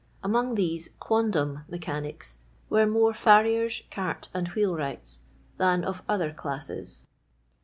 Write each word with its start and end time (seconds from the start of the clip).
Among 0.23 0.55
these 0.55 0.89
quondam 0.99 1.63
mechanics 1.69 2.39
were 2.71 2.87
more 2.87 3.13
farriers, 3.13 3.83
cart 3.91 4.29
and 4.33 4.47
wheel 4.47 4.75
wrights, 4.75 5.21
than 5.57 5.83
of 5.83 6.01
other 6.09 6.33
classes. 6.33 7.05